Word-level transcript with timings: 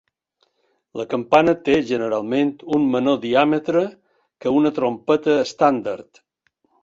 La 0.99 1.03
campana 1.09 1.53
té 1.67 1.75
generalment 1.89 2.49
un 2.79 2.87
menor 2.97 3.19
diàmetre 3.27 3.85
que 4.45 4.53
una 4.61 4.71
trompeta 4.79 5.39
estàndard. 5.45 6.23